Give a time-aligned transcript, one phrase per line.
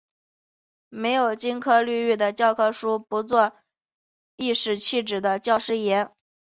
[0.89, 3.55] 没有金科绿玉的教科书，不做
[4.35, 6.09] 颐使气指的教师爷